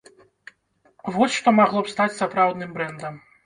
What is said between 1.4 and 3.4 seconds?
магло б стаць сапраўдным брэндам.